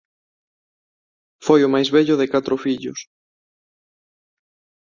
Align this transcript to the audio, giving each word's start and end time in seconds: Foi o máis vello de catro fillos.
Foi 1.45 1.59
o 1.63 1.71
máis 1.73 1.87
vello 1.95 2.15
de 2.21 2.27
catro 2.33 2.55
fillos. 2.63 2.99